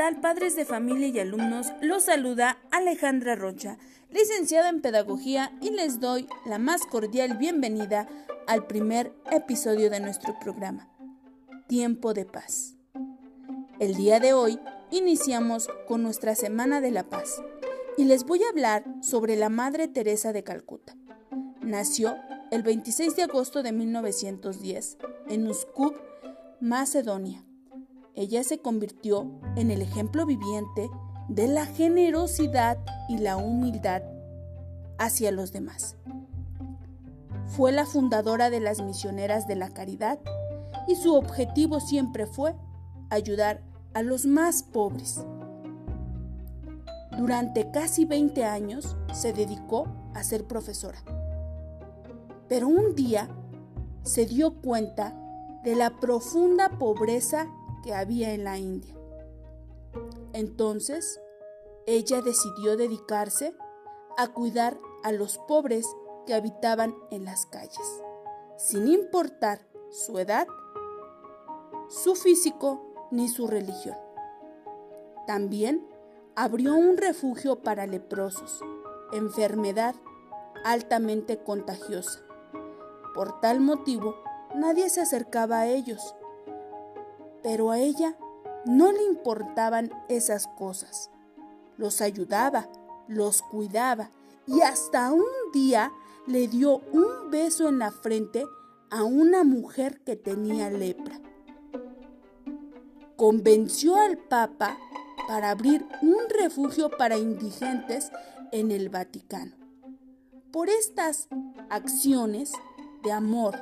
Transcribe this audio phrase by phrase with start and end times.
[0.00, 1.72] tal padres de familia y alumnos?
[1.82, 3.76] Los saluda Alejandra Rocha,
[4.10, 8.08] licenciada en Pedagogía y les doy la más cordial bienvenida
[8.46, 10.88] al primer episodio de nuestro programa,
[11.66, 12.76] Tiempo de Paz.
[13.78, 14.58] El día de hoy
[14.90, 17.42] iniciamos con nuestra Semana de la Paz
[17.98, 20.96] y les voy a hablar sobre la Madre Teresa de Calcuta.
[21.60, 22.16] Nació
[22.50, 24.96] el 26 de agosto de 1910
[25.28, 25.94] en Uskub,
[26.60, 27.44] Macedonia
[28.14, 30.90] ella se convirtió en el ejemplo viviente
[31.28, 32.78] de la generosidad
[33.08, 34.02] y la humildad
[34.98, 35.96] hacia los demás.
[37.46, 40.18] Fue la fundadora de las misioneras de la caridad
[40.86, 42.54] y su objetivo siempre fue
[43.10, 43.62] ayudar
[43.94, 45.24] a los más pobres.
[47.16, 50.98] Durante casi 20 años se dedicó a ser profesora.
[52.48, 53.28] Pero un día
[54.02, 55.14] se dio cuenta
[55.64, 57.46] de la profunda pobreza
[57.82, 58.94] que había en la India.
[60.32, 61.20] Entonces,
[61.86, 63.54] ella decidió dedicarse
[64.16, 65.86] a cuidar a los pobres
[66.26, 68.02] que habitaban en las calles,
[68.56, 70.46] sin importar su edad,
[71.88, 73.96] su físico ni su religión.
[75.26, 75.86] También
[76.36, 78.60] abrió un refugio para leprosos,
[79.12, 79.94] enfermedad
[80.64, 82.20] altamente contagiosa.
[83.14, 84.14] Por tal motivo,
[84.54, 86.14] nadie se acercaba a ellos
[87.42, 88.16] pero a ella
[88.64, 91.10] no le importaban esas cosas.
[91.76, 92.68] Los ayudaba,
[93.08, 94.10] los cuidaba
[94.46, 95.92] y hasta un día
[96.26, 98.44] le dio un beso en la frente
[98.90, 101.20] a una mujer que tenía lepra.
[103.16, 104.78] Convenció al Papa
[105.28, 108.10] para abrir un refugio para indigentes
[108.52, 109.54] en el Vaticano.
[110.50, 111.28] Por estas
[111.68, 112.52] acciones
[113.04, 113.56] de amor,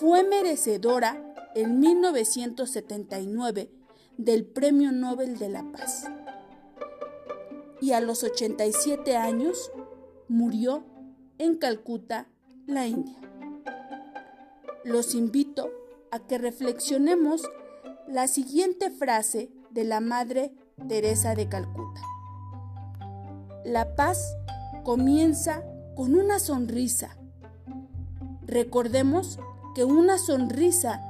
[0.00, 3.70] fue merecedora en 1979
[4.16, 6.08] del Premio Nobel de la Paz.
[7.80, 9.70] Y a los 87 años
[10.28, 10.84] murió
[11.38, 12.28] en Calcuta,
[12.66, 13.18] la India.
[14.84, 15.70] Los invito
[16.10, 17.48] a que reflexionemos
[18.08, 20.52] la siguiente frase de la Madre
[20.88, 22.00] Teresa de Calcuta.
[23.64, 24.36] La paz
[24.84, 25.62] comienza
[25.94, 27.16] con una sonrisa.
[28.46, 29.38] Recordemos
[29.74, 31.07] que una sonrisa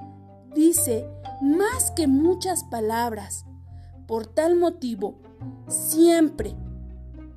[0.59, 1.09] dice
[1.41, 3.47] más que muchas palabras.
[4.09, 5.15] Por tal motivo,
[5.69, 6.57] siempre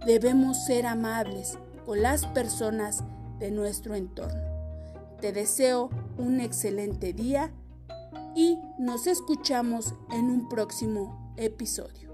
[0.08, 3.04] debemos ser amables con las personas
[3.38, 4.42] de nuestro entorno.
[5.20, 7.52] Te deseo un excelente día
[8.36, 12.11] y nos escuchamos en un próximo episodio.